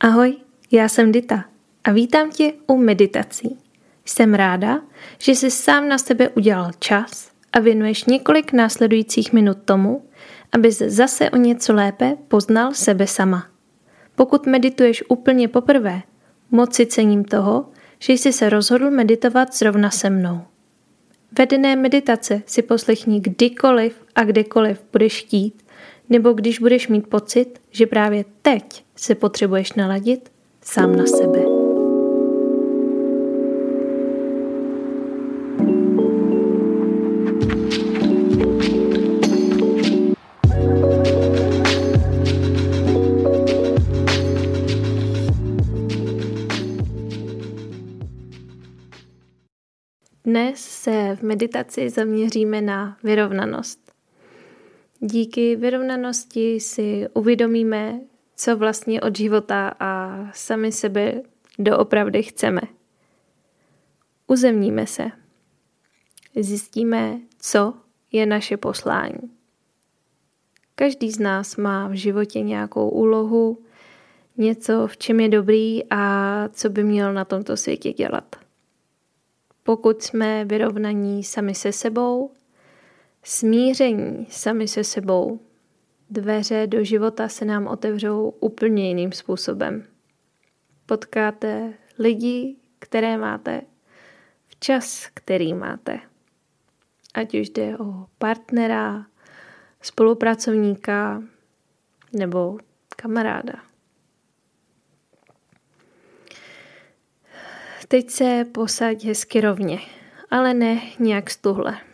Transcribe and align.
Ahoj, 0.00 0.36
já 0.70 0.88
jsem 0.88 1.12
Dita 1.12 1.44
a 1.84 1.92
vítám 1.92 2.30
tě 2.30 2.52
u 2.66 2.76
meditací. 2.76 3.58
Jsem 4.04 4.34
ráda, 4.34 4.82
že 5.18 5.32
jsi 5.32 5.50
sám 5.50 5.88
na 5.88 5.98
sebe 5.98 6.28
udělal 6.28 6.70
čas 6.78 7.30
a 7.52 7.60
věnuješ 7.60 8.04
několik 8.04 8.52
následujících 8.52 9.32
minut 9.32 9.58
tomu, 9.64 10.04
abys 10.52 10.78
zase 10.78 11.30
o 11.30 11.36
něco 11.36 11.74
lépe 11.74 12.16
poznal 12.28 12.74
sebe 12.74 13.06
sama. 13.06 13.46
Pokud 14.14 14.46
medituješ 14.46 15.04
úplně 15.08 15.48
poprvé, 15.48 16.02
moc 16.50 16.74
si 16.74 16.86
cením 16.86 17.24
toho, 17.24 17.68
že 17.98 18.12
jsi 18.12 18.32
se 18.32 18.50
rozhodl 18.50 18.90
meditovat 18.90 19.54
zrovna 19.54 19.90
se 19.90 20.10
mnou. 20.10 20.40
Vedené 21.38 21.76
meditace 21.76 22.42
si 22.46 22.62
poslechni 22.62 23.20
kdykoliv 23.20 24.02
a 24.14 24.24
kdekoliv 24.24 24.82
budeš 24.92 25.22
chtít, 25.22 25.62
nebo 26.08 26.32
když 26.32 26.58
budeš 26.58 26.88
mít 26.88 27.06
pocit, 27.06 27.60
že 27.70 27.86
právě 27.86 28.24
teď 28.42 28.84
se 28.96 29.14
potřebuješ 29.14 29.72
naladit 29.72 30.32
sám 30.62 30.96
na 30.96 31.06
sebe. 31.06 31.38
Dnes 50.24 50.60
se 50.60 51.16
v 51.16 51.22
meditaci 51.22 51.90
zaměříme 51.90 52.60
na 52.60 52.96
vyrovnanost. 53.02 53.87
Díky 55.00 55.56
vyrovnanosti 55.56 56.60
si 56.60 57.08
uvědomíme, 57.14 58.00
co 58.36 58.56
vlastně 58.56 59.00
od 59.00 59.16
života 59.16 59.74
a 59.80 60.18
sami 60.34 60.72
sebe 60.72 61.22
doopravdy 61.58 62.22
chceme. 62.22 62.60
Uzemníme 64.26 64.86
se. 64.86 65.10
Zjistíme, 66.36 67.20
co 67.38 67.74
je 68.12 68.26
naše 68.26 68.56
poslání. 68.56 69.30
Každý 70.74 71.10
z 71.10 71.18
nás 71.18 71.56
má 71.56 71.88
v 71.88 71.92
životě 71.92 72.40
nějakou 72.40 72.88
úlohu, 72.88 73.58
něco, 74.36 74.86
v 74.86 74.96
čem 74.96 75.20
je 75.20 75.28
dobrý 75.28 75.90
a 75.90 76.48
co 76.52 76.68
by 76.68 76.84
měl 76.84 77.12
na 77.12 77.24
tomto 77.24 77.56
světě 77.56 77.92
dělat. 77.92 78.36
Pokud 79.62 80.02
jsme 80.02 80.44
vyrovnaní 80.44 81.24
sami 81.24 81.54
se 81.54 81.72
sebou, 81.72 82.30
smíření 83.28 84.26
sami 84.30 84.68
se 84.68 84.84
sebou, 84.84 85.40
dveře 86.10 86.66
do 86.66 86.84
života 86.84 87.28
se 87.28 87.44
nám 87.44 87.66
otevřou 87.66 88.28
úplně 88.40 88.88
jiným 88.88 89.12
způsobem. 89.12 89.86
Potkáte 90.86 91.74
lidi, 91.98 92.56
které 92.78 93.18
máte, 93.18 93.62
včas, 94.46 95.08
který 95.14 95.54
máte. 95.54 96.00
Ať 97.14 97.34
už 97.34 97.48
jde 97.50 97.78
o 97.78 98.06
partnera, 98.18 99.06
spolupracovníka 99.82 101.22
nebo 102.12 102.58
kamaráda. 102.96 103.54
Teď 107.88 108.10
se 108.10 108.44
posaď 108.52 109.04
hezky 109.04 109.40
rovně, 109.40 109.78
ale 110.30 110.54
ne 110.54 110.80
nějak 110.98 111.30
stuhle. 111.30 111.88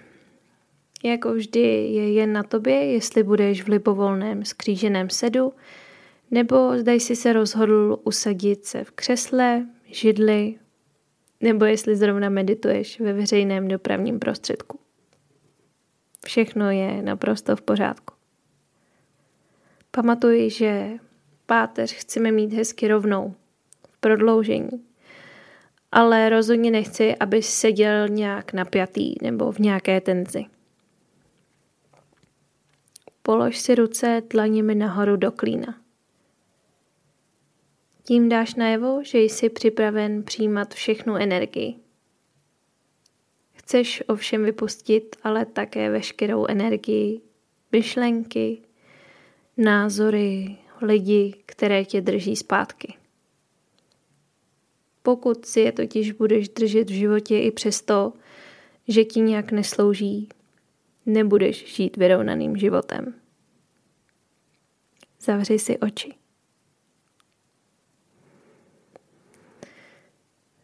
Jako 1.05 1.35
vždy 1.35 1.61
je 1.61 2.13
jen 2.13 2.33
na 2.33 2.43
tobě, 2.43 2.75
jestli 2.75 3.23
budeš 3.23 3.63
v 3.63 3.69
libovolném 3.69 4.45
skříženém 4.45 5.11
sedu, 5.11 5.53
nebo 6.31 6.79
zdaj 6.79 7.01
si 7.01 7.17
se 7.17 7.33
rozhodl 7.33 7.99
usadit 8.05 8.65
se 8.65 8.85
v 8.85 8.91
křesle, 8.91 9.67
židli, 9.87 10.55
nebo 11.41 11.65
jestli 11.65 11.97
zrovna 11.97 12.29
medituješ 12.29 13.01
ve 13.01 13.13
veřejném 13.13 13.69
dopravním 13.69 14.19
prostředku. 14.19 14.79
Všechno 16.27 16.71
je 16.71 17.03
naprosto 17.03 17.57
v 17.57 17.63
pořádku. 17.63 18.15
Pamatuj, 19.91 20.51
že 20.51 20.91
páteř 21.47 21.93
chceme 21.93 22.33
mít 22.33 22.53
hezky 22.53 22.89
rovnou, 22.89 23.35
v 23.91 23.99
prodloužení. 23.99 24.85
Ale 25.93 26.29
rozhodně 26.29 26.71
nechci, 26.71 27.17
aby 27.17 27.43
seděl 27.43 28.09
nějak 28.09 28.53
napjatý 28.53 29.15
nebo 29.23 29.53
v 29.53 29.59
nějaké 29.59 30.01
tenzi. 30.01 30.45
Polož 33.27 33.59
si 33.59 33.75
ruce 33.75 34.23
dlaněmi 34.31 34.75
nahoru 34.75 35.17
do 35.17 35.33
klína. 35.33 35.81
Tím 38.03 38.29
dáš 38.29 38.55
najevo, 38.55 39.05
že 39.05 39.19
jsi 39.19 39.49
připraven 39.49 40.23
přijímat 40.23 40.75
všechnu 40.75 41.17
energii. 41.17 41.75
Chceš 43.53 44.03
ovšem 44.09 44.45
vypustit 44.45 45.17
ale 45.23 45.47
také 45.47 45.91
veškerou 45.91 46.47
energii, 46.47 47.21
myšlenky, 47.73 48.63
názory, 49.57 50.57
lidi, 50.83 51.35
které 51.47 51.85
tě 51.85 52.01
drží 52.01 52.37
zpátky. 52.37 52.95
Pokud 55.03 55.47
si 55.47 55.61
je 55.61 55.73
totiž 55.73 56.13
budeš 56.13 56.49
držet 56.49 56.91
v 56.91 56.95
životě 56.95 57.39
i 57.39 57.51
přesto, 57.51 58.13
že 58.89 59.05
ti 59.05 59.21
nějak 59.21 59.53
neslouží, 59.53 60.29
nebudeš 61.07 61.75
žít 61.77 61.97
vyrovnaným 61.97 62.57
životem. 62.57 63.15
Zavři 65.21 65.59
si 65.59 65.79
oči. 65.79 66.15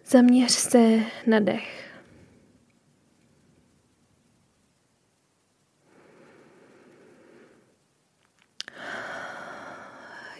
Zaměř 0.05 0.53
se 0.53 0.99
na 1.27 1.41
dech. 1.41 1.91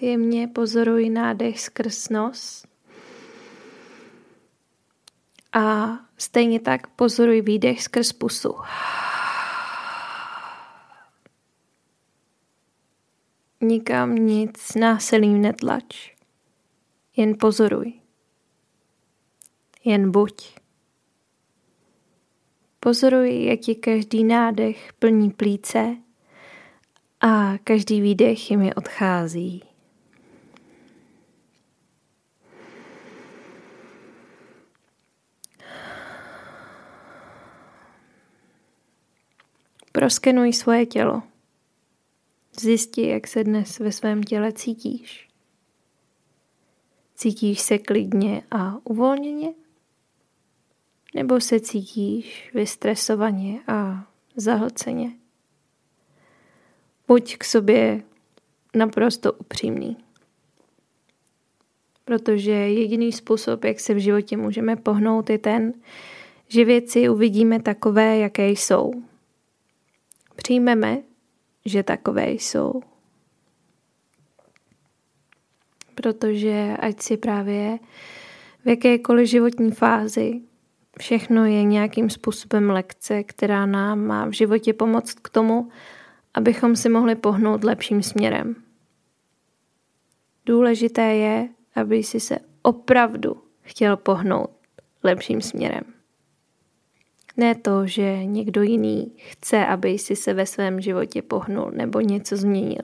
Jemně 0.01 0.49
pozoruj 0.49 1.11
nádech 1.11 1.61
skrz 1.61 2.09
nos 2.09 2.67
a 5.53 5.89
stejně 6.17 6.61
tak 6.61 6.87
pozoruj 6.87 7.41
výdech 7.41 7.83
skrz 7.83 8.13
pusu. 8.13 8.55
Nikam 13.63 14.15
nic 14.15 14.75
násilím 14.75 15.43
netlač. 15.43 16.15
Jen 17.17 17.35
pozoruj. 17.41 17.93
Jen 19.85 20.11
buď. 20.11 20.59
Pozoruj, 22.81 23.45
jak 23.45 23.61
ti 23.61 23.75
každý 23.75 24.25
nádech 24.25 24.93
plní 24.99 25.31
plíce 25.31 25.97
a 27.21 27.59
každý 27.65 28.01
výdech 28.01 28.51
jimi 28.51 28.75
odchází. 28.75 29.63
Proskenuj 39.93 40.53
svoje 40.53 40.87
tělo. 40.87 41.30
Zjisti, 42.59 43.09
jak 43.09 43.27
se 43.27 43.45
dnes 43.45 43.79
ve 43.79 43.93
svém 43.93 44.23
těle 44.23 44.53
cítíš. 44.53 45.29
Cítíš 47.15 47.61
se 47.61 47.79
klidně 47.79 48.43
a 48.51 48.87
uvolněně? 48.87 49.55
Nebo 51.15 51.41
se 51.41 51.61
cítíš 51.61 52.51
vystresovaně 52.55 53.61
a 53.67 54.07
zahlceně? 54.37 55.13
Buď 57.09 57.37
k 57.37 57.45
sobě 57.45 58.03
naprosto 58.75 59.33
upřímný. 59.33 59.97
Protože 62.05 62.51
jediný 62.51 63.13
způsob, 63.13 63.65
jak 63.65 63.81
se 63.81 63.95
v 63.95 63.99
životě 63.99 64.37
můžeme 64.37 64.77
pohnout, 64.77 65.31
je 65.31 65.39
ten, 65.39 65.73
že 66.49 66.65
věci 66.65 67.09
uvidíme 67.09 67.63
takové, 67.63 68.19
jaké 68.19 68.49
jsou. 68.49 68.93
Přijmeme, 70.37 71.03
že 71.65 71.83
takové 71.83 72.31
jsou. 72.31 72.81
Protože 75.95 76.77
ať 76.81 77.01
si 77.01 77.17
právě 77.17 77.79
v 78.65 78.69
jakékoliv 78.69 79.29
životní 79.29 79.71
fázi, 79.71 80.41
všechno 80.99 81.45
je 81.45 81.65
nějakým 81.65 82.11
způsobem 82.11 82.71
lekce, 82.71 83.23
která 83.23 83.67
nám 83.67 84.01
má 84.07 84.27
v 84.27 84.33
životě 84.33 84.73
pomoct 84.73 85.13
k 85.21 85.29
tomu, 85.29 85.69
abychom 86.35 86.77
si 86.77 86.89
mohli 86.89 87.15
pohnout 87.15 87.65
lepším 87.65 88.03
směrem. 88.03 88.57
Důležité 90.47 91.15
je, 91.15 91.49
aby 91.75 92.03
si 92.03 92.21
se 92.21 92.39
opravdu 92.63 93.43
chtěl 93.63 93.97
pohnout 93.97 94.51
lepším 95.03 95.41
směrem. 95.41 96.00
Ne 97.41 97.55
to, 97.55 97.87
že 97.87 98.25
někdo 98.25 98.63
jiný 98.63 99.13
chce, 99.17 99.67
aby 99.67 99.99
si 99.99 100.17
se 100.17 100.35
ve 100.35 100.47
svém 100.47 100.81
životě 100.81 101.23
pohnul 101.23 101.71
nebo 101.75 102.01
něco 102.01 102.37
změnil. 102.37 102.83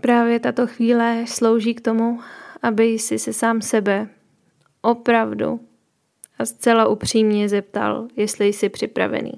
Právě 0.00 0.40
tato 0.40 0.66
chvíle 0.66 1.24
slouží 1.28 1.74
k 1.74 1.80
tomu, 1.80 2.20
aby 2.62 2.98
si 2.98 3.18
se 3.18 3.32
sám 3.32 3.62
sebe 3.62 4.08
opravdu 4.80 5.60
a 6.38 6.44
zcela 6.44 6.88
upřímně 6.88 7.48
zeptal, 7.48 8.08
jestli 8.16 8.46
jsi 8.46 8.68
připravený. 8.68 9.32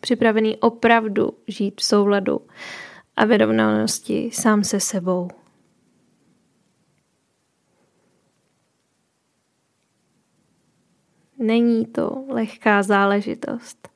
Připravený 0.00 0.56
opravdu 0.56 1.30
žít 1.46 1.80
v 1.80 1.84
souladu 1.84 2.40
a 3.16 3.24
vyrovnanosti 3.24 4.30
sám 4.32 4.64
se 4.64 4.80
sebou. 4.80 5.45
Není 11.46 11.86
to 11.86 12.24
lehká 12.28 12.82
záležitost. 12.82 13.88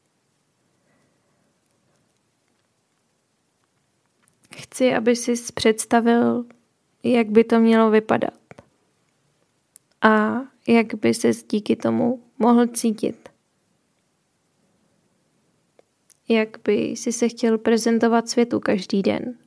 Chci, 4.56 4.94
aby 4.94 5.17
si 5.17 5.35
představil, 5.55 6.44
jak 7.02 7.29
by 7.31 7.44
to 7.44 7.61
mělo 7.61 7.91
vypadat 7.91 8.41
a 10.02 10.41
jak 10.69 10.94
by 10.94 11.14
se 11.14 11.31
díky 11.50 11.76
tomu 11.76 12.23
mohl 12.38 12.67
cítit. 12.67 13.29
Jak 16.29 16.58
by 16.64 16.97
si 16.97 17.12
se 17.12 17.29
chtěl 17.29 17.58
prezentovat 17.58 18.29
světu 18.29 18.61
každý 18.61 19.02
den. 19.02 19.38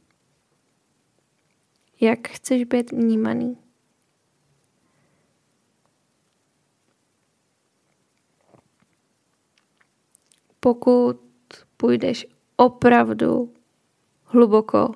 Jak 2.01 2.27
chceš 2.27 2.63
být 2.63 2.91
vnímaný. 2.91 3.62
Pokud 10.63 11.19
půjdeš 11.77 12.27
opravdu 12.55 13.53
hluboko 14.23 14.91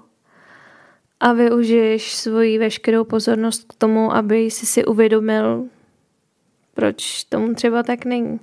a 1.20 1.34
využiješ 1.34 2.16
svoji 2.16 2.58
veškerou 2.58 3.04
pozornost 3.04 3.64
k 3.64 3.74
tomu, 3.74 4.14
aby 4.14 4.52
si 4.52 4.66
si 4.66 4.86
uvědomil, 4.86 5.70
proč 6.74 7.24
tomu 7.24 7.54
třeba 7.54 7.84
tak 7.84 8.06
není. 8.06 8.40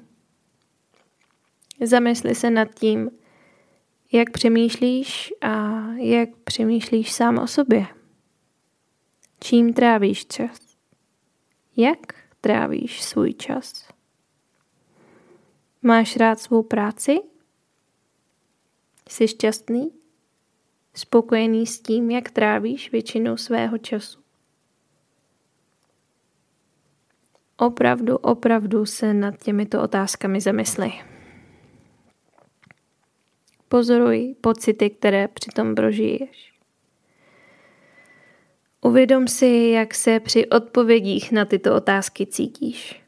Zamysli 1.81 2.35
se 2.35 2.51
nad 2.51 2.75
tím, 2.75 3.11
jak 4.13 4.31
přemýšlíš 4.31 5.33
a 5.41 5.83
jak 5.93 6.29
přemýšlíš 6.45 7.13
sám 7.13 7.39
o 7.39 7.47
sobě. 7.47 7.87
Čím 9.41 9.73
trávíš 9.73 10.27
čas? 10.27 10.59
Jak 11.77 11.99
trávíš 12.41 13.03
svůj 13.03 13.35
čas? 13.35 13.94
Máš 15.87 16.17
rád 16.17 16.41
svou 16.41 16.63
práci? 16.63 17.17
Jsi 19.09 19.29
šťastný? 19.29 19.93
Spokojený 20.95 21.67
s 21.67 21.81
tím, 21.81 22.11
jak 22.11 22.31
trávíš 22.31 22.93
většinu 22.93 23.37
svého 23.37 23.79
času? 23.79 24.21
Opravdu, 27.57 28.17
opravdu 28.17 28.87
se 28.87 29.15
nad 29.15 29.43
těmito 29.43 29.83
otázkami 29.83 30.41
zamysli. 30.41 30.93
Pozoruj 33.69 34.35
pocity, 34.41 34.91
které 34.91 35.29
přitom 35.29 35.75
prožiješ. 35.75 36.55
Uvědom 38.81 39.29
si, 39.29 39.47
jak 39.47 39.95
se 39.95 40.21
při 40.21 40.49
odpovědích 40.49 41.33
na 41.33 41.45
tyto 41.45 41.75
otázky 41.75 42.27
cítíš. 42.27 43.03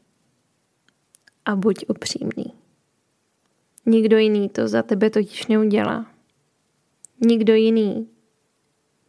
A 1.45 1.57
buď 1.57 1.85
upřímný. 1.89 2.66
Nikdo 3.87 4.19
jiný 4.19 4.49
to 4.49 4.69
za 4.69 4.83
tebe 4.83 5.11
totiž 5.11 5.47
neudělá. 5.47 6.07
Nikdo 7.21 7.55
jiný 7.55 8.09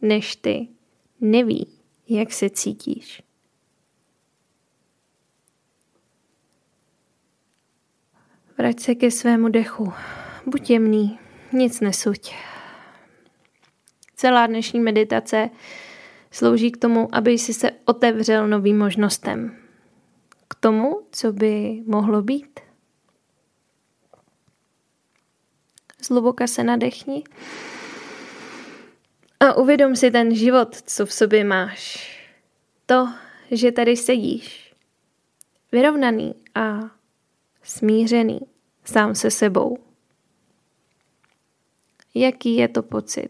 než 0.02 0.36
ty 0.36 0.68
neví, 1.20 1.68
jak 2.08 2.32
se 2.32 2.50
cítíš. 2.50 3.22
Vrať 8.58 8.80
se 8.80 8.94
ke 8.94 9.10
svému 9.10 9.48
dechu. 9.48 9.92
Buď 10.46 10.70
jemný, 10.70 11.18
nic 11.52 11.80
nesuď. 11.80 12.34
Celá 14.16 14.46
dnešní 14.46 14.80
meditace 14.80 15.50
slouží 16.30 16.72
k 16.72 16.76
tomu, 16.76 17.08
aby 17.12 17.38
si 17.38 17.54
se 17.54 17.70
otevřel 17.84 18.48
novým 18.48 18.78
možnostem. 18.78 19.56
K 20.48 20.54
tomu, 20.54 21.00
co 21.12 21.32
by 21.32 21.82
mohlo 21.86 22.22
být. 22.22 22.67
Zluboka 26.02 26.46
se 26.46 26.64
nadechni 26.64 27.24
a 29.40 29.54
uvědom 29.54 29.96
si 29.96 30.10
ten 30.10 30.34
život, 30.34 30.76
co 30.86 31.06
v 31.06 31.12
sobě 31.12 31.44
máš. 31.44 32.08
To, 32.86 33.08
že 33.50 33.72
tady 33.72 33.96
sedíš. 33.96 34.74
Vyrovnaný 35.72 36.34
a 36.54 36.90
smířený 37.62 38.40
sám 38.84 39.14
se 39.14 39.30
sebou. 39.30 39.78
Jaký 42.14 42.56
je 42.56 42.68
to 42.68 42.82
pocit? 42.82 43.28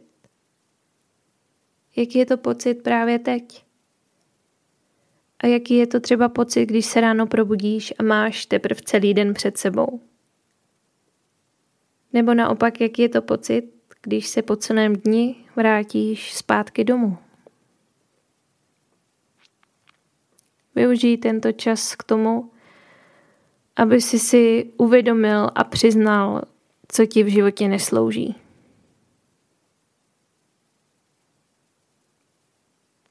Jaký 1.97 2.19
je 2.19 2.27
to 2.27 2.37
pocit 2.37 2.75
právě 2.75 3.19
teď? 3.19 3.65
A 5.39 5.47
jaký 5.47 5.77
je 5.77 5.87
to 5.87 6.01
třeba 6.01 6.29
pocit, 6.29 6.67
když 6.67 6.87
se 6.87 7.01
ráno 7.01 7.27
probudíš 7.27 7.95
a 7.99 8.03
máš 8.03 8.47
teprve 8.47 8.81
celý 8.85 9.15
den 9.15 9.35
před 9.35 9.59
sebou? 9.59 10.01
Nebo 12.13 12.35
naopak, 12.35 12.81
jaký 12.81 13.03
je 13.03 13.09
to 13.09 13.23
pocit, 13.23 13.63
když 14.03 14.27
se 14.27 14.43
po 14.43 14.57
celém 14.57 14.97
dni 14.97 15.37
vrátíš 15.57 16.35
zpátky 16.35 16.85
domů? 16.85 17.19
Využij 20.75 21.17
tento 21.17 21.53
čas 21.53 21.97
k 21.97 22.03
tomu, 22.03 22.51
aby 23.77 24.01
si 24.01 24.19
si 24.19 24.73
uvědomil 24.77 25.51
a 25.55 25.65
přiznal, 25.65 26.43
co 26.89 27.07
ti 27.07 27.23
v 27.23 27.29
životě 27.29 27.69
neslouží. 27.69 28.35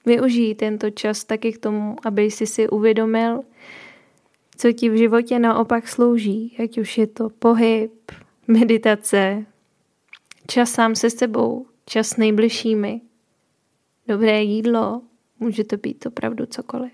Využij 0.06 0.56
tento 0.56 0.90
čas 0.90 1.24
taky 1.24 1.54
k 1.54 1.58
tomu, 1.58 1.96
aby 2.04 2.32
si 2.32 2.48
si 2.48 2.70
uvědomil, 2.70 3.42
co 4.58 4.72
ti 4.72 4.90
v 4.90 4.98
životě 4.98 5.40
naopak 5.40 5.88
slouží, 5.88 6.58
ať 6.64 6.78
už 6.78 6.98
je 6.98 7.08
to 7.08 7.30
pohyb, 7.30 7.92
meditace, 8.48 9.46
čas 10.48 10.72
sám 10.72 10.96
se 10.96 11.10
sebou, 11.10 11.68
čas 11.86 12.08
s 12.08 12.18
nejbližšími, 12.18 13.02
dobré 14.08 14.44
jídlo, 14.44 15.02
může 15.40 15.64
to 15.64 15.78
být 15.78 16.06
opravdu 16.06 16.46
cokoliv. 16.46 16.92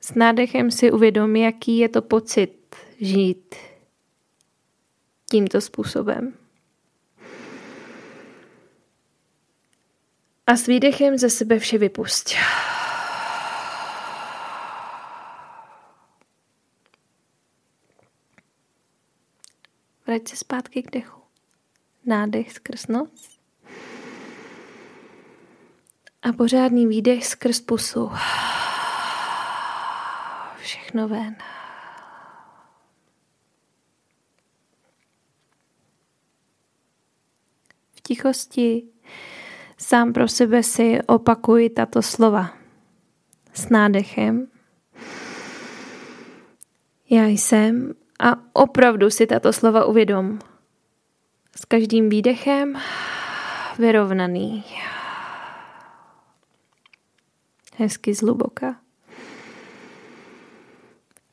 S 0.00 0.14
nádechem 0.14 0.70
si 0.70 0.92
uvědom, 0.92 1.36
jaký 1.36 1.78
je 1.78 1.88
to 1.88 2.02
pocit 2.02 2.76
žít 3.00 3.54
tímto 5.30 5.60
způsobem. 5.60 6.34
A 10.46 10.56
s 10.56 10.66
výdechem 10.66 11.18
ze 11.18 11.30
sebe 11.30 11.58
vše 11.58 11.78
vypust. 11.78 12.34
Vrať 20.14 20.28
se 20.28 20.36
zpátky 20.36 20.82
k 20.82 20.90
dechu. 20.90 21.20
Nádech 22.06 22.52
skrz 22.52 22.86
noc. 22.86 23.38
A 26.22 26.32
pořádný 26.32 26.86
výdech 26.86 27.26
skrz 27.26 27.60
pusu. 27.60 28.10
Všechno 30.56 31.08
ven. 31.08 31.36
V 37.90 38.00
tichosti 38.00 38.82
sám 39.78 40.12
pro 40.12 40.28
sebe 40.28 40.62
si 40.62 41.02
opakuj 41.06 41.70
tato 41.70 42.02
slova 42.02 42.56
s 43.54 43.68
nádechem. 43.68 44.46
Já 47.10 47.26
jsem 47.26 48.03
a 48.24 48.36
opravdu 48.52 49.10
si 49.10 49.26
tato 49.26 49.52
slova 49.52 49.84
uvědom. 49.84 50.38
S 51.56 51.64
každým 51.64 52.08
výdechem 52.08 52.80
vyrovnaný. 53.78 54.64
Hezky 57.76 58.14
zluboka. 58.14 58.76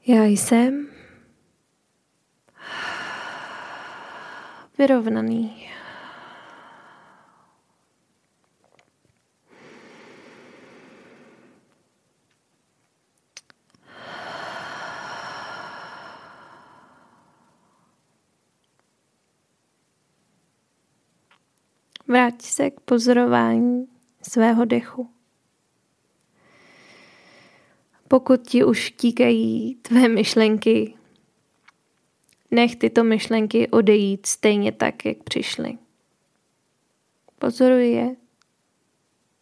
Já 0.08 0.24
jsem 0.24 0.88
vyrovnaný. 4.78 5.70
Vrať 22.12 22.42
se 22.42 22.70
k 22.72 22.80
pozorování 22.80 23.88
svého 24.22 24.66
dechu. 24.66 25.10
Pokud 28.08 28.48
ti 28.48 28.64
už 28.64 28.92
tíkají 28.92 29.76
tvé 29.76 30.08
myšlenky, 30.08 30.94
nech 32.52 32.76
tyto 32.76 33.04
myšlenky 33.04 33.70
odejít 33.70 34.26
stejně 34.26 34.72
tak, 34.72 35.06
jak 35.06 35.24
přišly. 35.24 35.78
Pozoruj 37.40 37.92
je, 37.92 38.16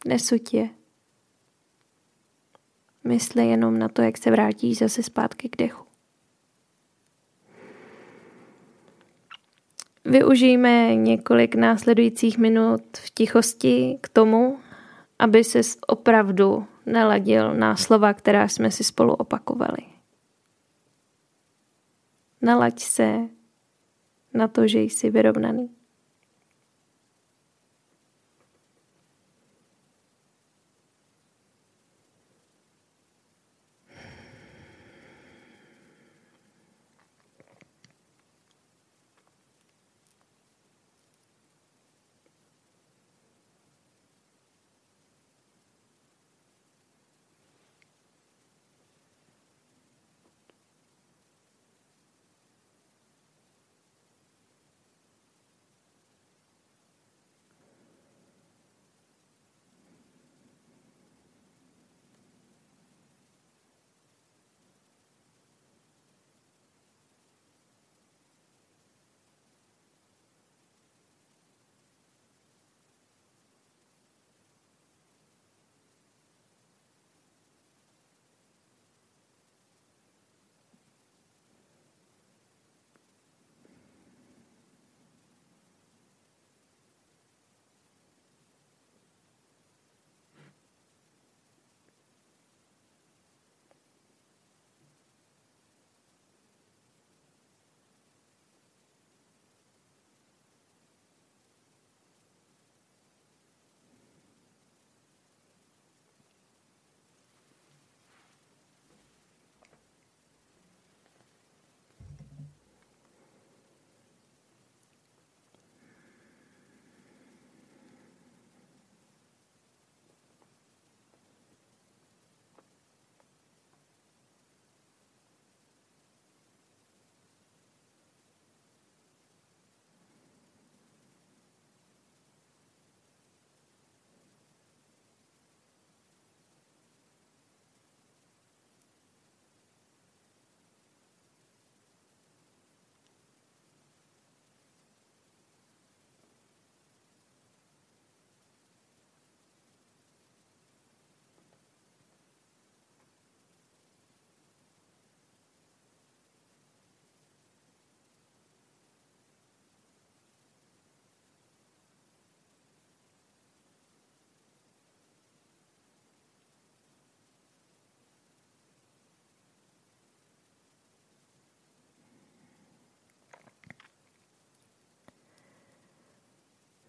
nesuď 0.06 0.54
je. 0.54 0.70
Mysli 3.04 3.48
jenom 3.48 3.80
na 3.80 3.90
to, 3.90 4.02
jak 4.02 4.18
se 4.18 4.32
vrátíš 4.32 4.78
zase 4.78 5.04
zpátky 5.04 5.50
k 5.50 5.58
dechu. 5.58 5.89
Využijeme 10.10 10.96
několik 10.96 11.56
následujících 11.56 12.38
minut 12.38 12.82
v 12.98 13.10
tichosti 13.10 13.98
k 14.02 14.10
tomu, 14.10 14.60
aby 15.20 15.44
se 15.44 15.62
opravdu 15.88 16.68
naladil 16.86 17.54
na 17.54 17.76
slova, 17.76 18.14
která 18.14 18.48
jsme 18.48 18.72
si 18.72 18.84
spolu 18.84 19.14
opakovali. 19.14 19.82
Nalaď 22.42 22.80
se 22.80 23.20
na 24.34 24.48
to, 24.48 24.68
že 24.68 24.80
jsi 24.80 25.10
vyrovnaný. 25.10 25.79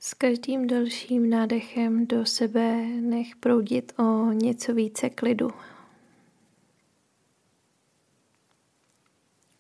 S 0.02 0.14
každým 0.14 0.66
dalším 0.66 1.30
nádechem 1.30 2.06
do 2.06 2.26
sebe 2.26 2.86
nech 2.86 3.36
proudit 3.36 3.92
o 3.98 4.32
něco 4.32 4.74
více 4.74 5.10
klidu. 5.10 5.50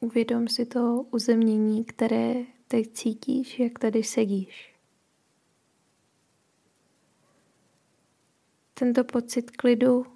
Uvědom 0.00 0.48
si 0.48 0.66
to 0.66 1.06
uzemnění, 1.10 1.84
které 1.84 2.34
teď 2.68 2.92
cítíš, 2.92 3.58
jak 3.58 3.78
tady 3.78 4.02
sedíš. 4.02 4.74
Tento 8.74 9.04
pocit 9.04 9.50
klidu 9.50 10.06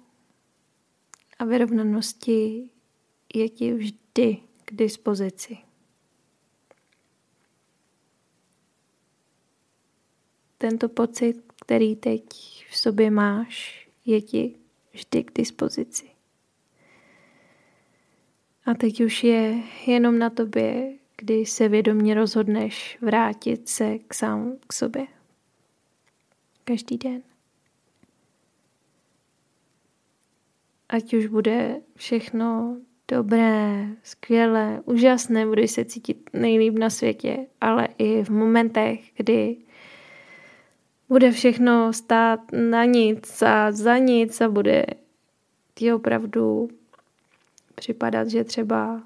a 1.39 1.45
vyrovnanosti 1.45 2.69
je 3.33 3.49
ti 3.49 3.73
vždy 3.73 4.37
k 4.65 4.73
dispozici. 4.73 5.64
Tento 10.69 10.89
pocit, 10.89 11.53
který 11.61 11.95
teď 11.95 12.23
v 12.69 12.77
sobě 12.77 13.11
máš, 13.11 13.87
je 14.05 14.21
ti 14.21 14.55
vždy 14.93 15.23
k 15.23 15.31
dispozici. 15.35 16.09
A 18.65 18.73
teď 18.73 19.01
už 19.01 19.23
je 19.23 19.61
jenom 19.87 20.19
na 20.19 20.29
tobě, 20.29 20.93
kdy 21.17 21.45
se 21.45 21.67
vědomě 21.69 22.13
rozhodneš 22.13 22.97
vrátit 23.01 23.69
se 23.69 23.97
k 23.99 24.13
sám 24.13 24.57
k 24.67 24.73
sobě. 24.73 25.07
Každý 26.63 26.97
den. 26.97 27.21
Ať 30.89 31.13
už 31.13 31.27
bude 31.27 31.81
všechno 31.95 32.77
dobré, 33.07 33.87
skvělé, 34.03 34.81
úžasné, 34.85 35.45
budeš 35.45 35.71
se 35.71 35.85
cítit 35.85 36.29
nejlíp 36.33 36.73
na 36.73 36.89
světě, 36.89 37.47
ale 37.61 37.87
i 37.97 38.23
v 38.23 38.29
momentech, 38.29 39.11
kdy 39.15 39.64
bude 41.09 41.31
všechno 41.31 41.93
stát 41.93 42.39
na 42.51 42.85
nic 42.85 43.41
a 43.41 43.71
za 43.71 43.97
nic 43.97 44.41
a 44.41 44.49
bude 44.49 44.85
ti 45.73 45.93
opravdu 45.93 46.69
připadat, 47.75 48.27
že 48.27 48.43
třeba 48.43 49.03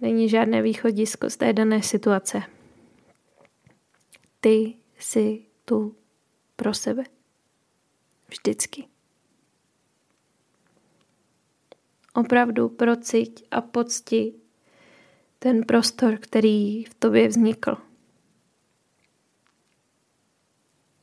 není 0.00 0.28
žádné 0.28 0.62
východisko 0.62 1.30
z 1.30 1.36
té 1.36 1.52
dané 1.52 1.82
situace. 1.82 2.42
Ty 4.40 4.74
jsi 4.98 5.42
tu 5.64 5.96
pro 6.56 6.74
sebe. 6.74 7.04
Vždycky. 8.28 8.84
Opravdu 12.14 12.68
prociť 12.68 13.46
a 13.50 13.60
pocti 13.60 14.34
ten 15.38 15.64
prostor, 15.64 16.16
který 16.16 16.84
v 16.84 16.94
tobě 16.94 17.28
vznikl. 17.28 17.76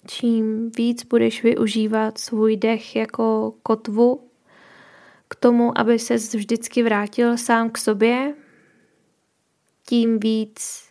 Čím 0.08 0.72
víc 0.78 1.04
budeš 1.04 1.44
využívat 1.44 2.18
svůj 2.18 2.58
dech 2.58 2.96
jako 2.96 3.54
kotvu 3.64 4.30
k 5.28 5.36
tomu, 5.36 5.78
aby 5.78 6.00
se 6.00 6.16
vždycky 6.16 6.84
vrátil 6.84 7.38
sám 7.38 7.70
k 7.70 7.78
sobě, 7.78 8.34
tím 9.88 10.20
víc 10.20 10.90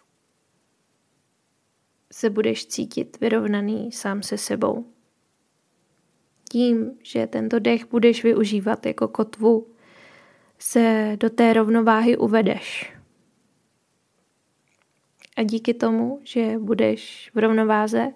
se 2.12 2.30
budeš 2.30 2.66
cítit 2.66 3.20
vyrovnaný 3.20 3.92
sám 3.92 4.22
se 4.22 4.38
sebou. 4.38 4.86
Tím, 6.52 6.98
že 7.02 7.26
tento 7.26 7.58
dech 7.58 7.86
budeš 7.86 8.24
využívat 8.24 8.86
jako 8.86 9.08
kotvu, 9.08 9.66
se 10.58 11.16
do 11.20 11.30
té 11.30 11.52
rovnováhy 11.52 12.16
uvedeš. 12.16 12.92
A 15.36 15.42
díky 15.42 15.74
tomu, 15.74 16.20
že 16.22 16.58
budeš 16.58 17.30
v 17.34 17.38
rovnováze, 17.38 18.12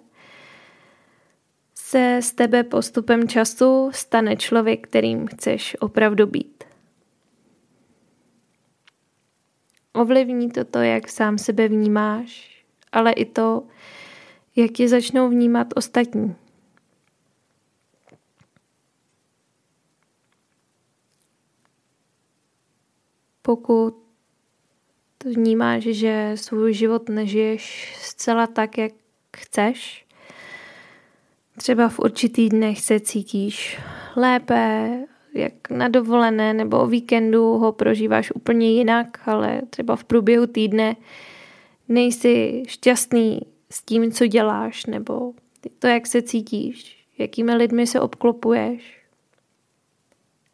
se 1.95 2.21
z 2.21 2.31
tebe 2.31 2.63
postupem 2.63 3.27
času 3.27 3.89
stane 3.93 4.35
člověk, 4.35 4.87
kterým 4.87 5.27
chceš 5.27 5.77
opravdu 5.79 6.27
být. 6.27 6.63
Ovlivní 9.93 10.51
to 10.51 10.65
to, 10.65 10.79
jak 10.79 11.09
sám 11.09 11.37
sebe 11.37 11.67
vnímáš, 11.67 12.63
ale 12.91 13.11
i 13.11 13.25
to, 13.25 13.67
jak 14.55 14.71
tě 14.71 14.89
začnou 14.89 15.29
vnímat 15.29 15.67
ostatní. 15.75 16.35
Pokud 23.41 24.03
vnímáš, 25.25 25.83
že 25.83 26.31
svůj 26.35 26.73
život 26.73 27.09
nežiješ 27.09 27.95
zcela 28.01 28.47
tak, 28.47 28.77
jak 28.77 28.93
chceš, 29.37 30.04
třeba 31.57 31.89
v 31.89 31.99
určitý 31.99 32.49
dnech 32.49 32.81
se 32.81 32.99
cítíš 32.99 33.79
lépe, 34.15 34.89
jak 35.33 35.69
na 35.69 35.87
dovolené 35.87 36.53
nebo 36.53 36.79
o 36.79 36.87
víkendu 36.87 37.43
ho 37.43 37.71
prožíváš 37.71 38.31
úplně 38.31 38.71
jinak, 38.71 39.27
ale 39.27 39.61
třeba 39.69 39.95
v 39.95 40.03
průběhu 40.03 40.47
týdne 40.47 40.95
nejsi 41.87 42.63
šťastný 42.67 43.39
s 43.69 43.81
tím, 43.81 44.11
co 44.11 44.27
děláš, 44.27 44.85
nebo 44.85 45.33
to, 45.79 45.87
jak 45.87 46.07
se 46.07 46.21
cítíš, 46.21 47.05
jakými 47.17 47.55
lidmi 47.55 47.87
se 47.87 47.99
obklopuješ, 47.99 49.01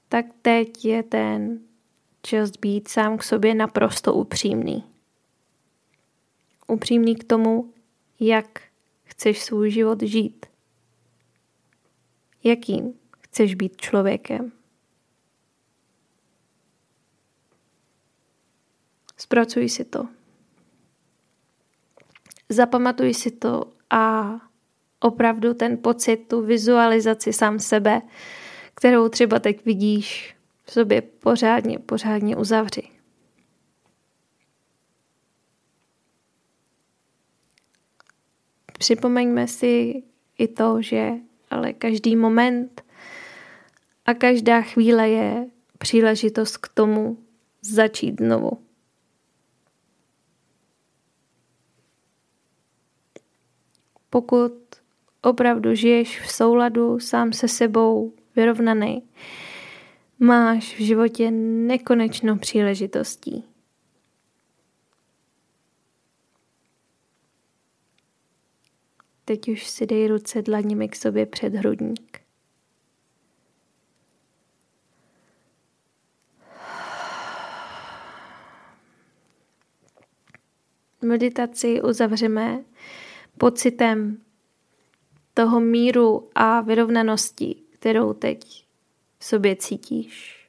tak 0.09 0.25
teď 0.41 0.85
je 0.85 1.03
ten 1.03 1.59
čas 2.21 2.51
být 2.51 2.87
sám 2.87 3.17
k 3.17 3.23
sobě 3.23 3.55
naprosto 3.55 4.13
upřímný. 4.13 4.83
Upřímný 6.67 7.15
k 7.15 7.23
tomu, 7.23 7.73
jak 8.19 8.61
chceš 9.03 9.41
svůj 9.41 9.71
život 9.71 10.01
žít. 10.01 10.45
Jakým 12.43 12.93
chceš 13.19 13.55
být 13.55 13.81
člověkem. 13.81 14.51
Zpracuj 19.17 19.69
si 19.69 19.85
to. 19.85 20.07
Zapamatuj 22.49 23.13
si 23.13 23.31
to 23.31 23.71
a 23.89 24.31
opravdu 24.99 25.53
ten 25.53 25.77
pocit, 25.77 26.17
tu 26.17 26.41
vizualizaci 26.41 27.33
sám 27.33 27.59
sebe, 27.59 28.01
kterou 28.75 29.09
třeba 29.09 29.39
teď 29.39 29.65
vidíš, 29.65 30.35
v 30.63 30.71
sobě 30.71 31.01
pořádně, 31.01 31.79
pořádně 31.79 32.35
uzavři. 32.35 32.81
Připomeňme 38.77 39.47
si 39.47 40.03
i 40.37 40.47
to, 40.47 40.81
že 40.81 41.11
ale 41.51 41.73
každý 41.73 42.15
moment 42.15 42.81
a 44.05 44.13
každá 44.13 44.61
chvíle 44.61 45.09
je 45.09 45.47
příležitost 45.77 46.57
k 46.57 46.67
tomu 46.67 47.17
začít 47.61 48.21
znovu. 48.21 48.51
Pokud 54.09 54.53
opravdu 55.21 55.75
žiješ 55.75 56.21
v 56.21 56.31
souladu 56.31 56.99
sám 56.99 57.33
se 57.33 57.47
sebou, 57.47 58.13
vyrovnaný, 58.35 59.03
máš 60.19 60.75
v 60.75 60.79
životě 60.79 61.31
nekonečnou 61.31 62.37
příležitostí. 62.37 63.50
Teď 69.25 69.49
už 69.49 69.67
si 69.67 69.85
dej 69.85 70.07
ruce 70.07 70.41
dlaněmi 70.41 70.89
k 70.89 70.95
sobě 70.95 71.25
před 71.25 71.53
hrudník. 71.53 72.21
Meditaci 81.01 81.81
uzavřeme 81.81 82.63
pocitem 83.37 84.21
toho 85.33 85.59
míru 85.59 86.29
a 86.35 86.61
vyrovnanosti, 86.61 87.55
kterou 87.73 88.13
teď 88.13 88.65
v 89.17 89.25
sobě 89.25 89.55
cítíš. 89.55 90.41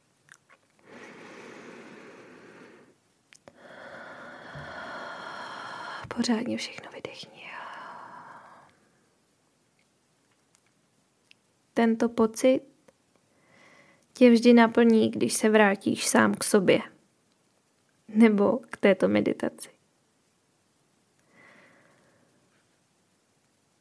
Pořádně 6.16 6.56
všechno 6.56 6.90
vydechni. 6.94 7.41
Tento 11.74 12.08
pocit 12.08 12.60
tě 14.12 14.30
vždy 14.30 14.52
naplní, 14.52 15.10
když 15.10 15.32
se 15.32 15.48
vrátíš 15.48 16.06
sám 16.06 16.34
k 16.34 16.44
sobě 16.44 16.80
nebo 18.08 18.60
k 18.70 18.76
této 18.76 19.08
meditaci. 19.08 19.68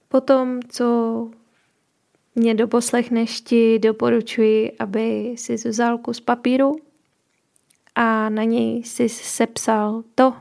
Potom, 0.07 0.59
co 0.69 1.29
mě 2.35 2.55
doposlechneš, 2.55 3.41
ti 3.41 3.79
doporučuji, 3.79 4.71
aby 4.79 5.33
si 5.37 5.55
vzal 5.55 5.97
kus 5.97 6.19
papíru 6.19 6.75
a 7.95 8.29
na 8.29 8.43
něj 8.43 8.83
si 8.83 9.09
sepsal 9.09 10.03
to, 10.15 10.33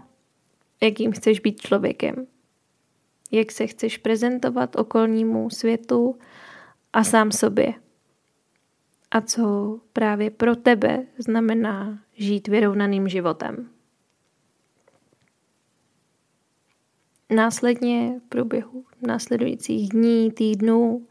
jakým 0.83 1.13
chceš 1.13 1.41
být 1.41 1.61
člověkem. 1.61 2.27
Jak 3.31 3.53
se 3.53 3.67
chceš 3.67 3.99
prezentovat 3.99 4.77
okolnímu 4.77 5.51
světu 5.51 6.19
a 6.93 7.05
sám 7.05 7.33
sobě. 7.33 7.75
A 9.11 9.21
co 9.21 9.79
právě 9.93 10.31
pro 10.31 10.57
tebe 10.57 11.07
znamená 11.19 11.99
žít 12.13 12.49
vyrovnaným 12.49 13.09
životem. 13.09 13.71
Následně 17.31 18.21
v 18.27 18.29
průběhu 18.29 18.85
následujících 19.07 19.89
dní, 19.89 20.31
týdnů 20.33 21.07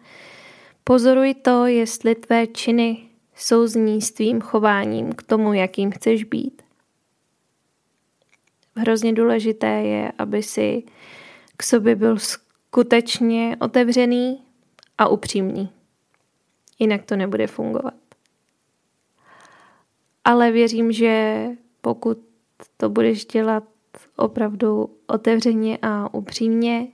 pozoruj 0.83 1.33
to, 1.33 1.65
jestli 1.65 2.15
tvé 2.15 2.47
činy 2.47 3.09
souzní 3.35 4.01
s 4.01 4.11
tvým 4.11 4.41
chováním 4.41 5.13
k 5.13 5.23
tomu, 5.23 5.53
jakým 5.53 5.91
chceš 5.91 6.23
být. 6.23 6.61
Hrozně 8.75 9.13
důležité 9.13 9.67
je, 9.67 10.11
aby 10.17 10.43
si 10.43 10.83
k 11.57 11.63
sobě 11.63 11.95
byl 11.95 12.17
skutečně 12.17 13.57
otevřený 13.61 14.43
a 14.99 15.07
upřímný. 15.07 15.69
Jinak 16.79 17.05
to 17.05 17.15
nebude 17.15 17.47
fungovat. 17.47 17.93
Ale 20.23 20.51
věřím, 20.51 20.91
že 20.91 21.45
pokud 21.81 22.17
to 22.77 22.89
budeš 22.89 23.25
dělat 23.25 23.63
opravdu 24.15 24.97
otevřeně 25.07 25.77
a 25.81 26.13
upřímně, 26.13 26.87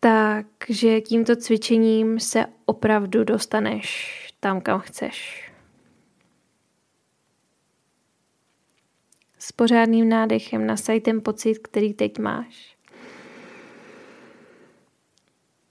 takže 0.00 1.00
tímto 1.00 1.36
cvičením 1.36 2.20
se 2.20 2.46
opravdu 2.66 3.24
dostaneš 3.24 4.14
tam, 4.40 4.60
kam 4.60 4.80
chceš. 4.80 5.48
S 9.38 9.52
pořádným 9.52 10.08
nádechem 10.08 10.66
nasaj 10.66 11.00
ten 11.00 11.22
pocit, 11.22 11.58
který 11.58 11.94
teď 11.94 12.18
máš. 12.18 12.77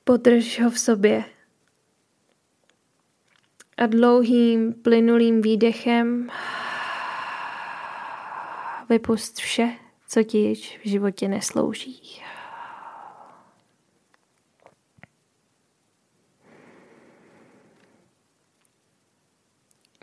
Podrž 0.08 0.62
ho 0.62 0.70
v 0.70 0.80
sobě. 0.80 1.24
A 3.78 3.86
dlouhým 3.86 4.74
plynulým 4.74 5.42
výdechem 5.42 6.30
vypust 8.90 9.38
vše, 9.38 9.70
co 10.08 10.24
ti 10.24 10.38
již 10.38 10.80
v 10.84 10.90
životě 10.90 11.28
neslouží. 11.28 12.22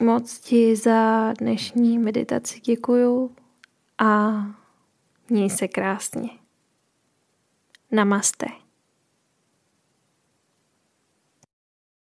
Moc 0.00 0.38
ti 0.38 0.76
za 0.76 1.32
dnešní 1.32 1.98
meditaci 1.98 2.60
děkuju 2.60 3.36
a 3.98 4.32
měj 5.30 5.50
se 5.50 5.68
krásně. 5.68 6.30
Namaste. 7.92 8.63